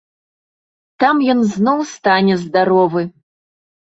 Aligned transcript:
Там 1.03 1.19
ён 1.33 1.39
зноў 1.51 1.79
стане 1.95 2.39
здаровы! 2.45 3.03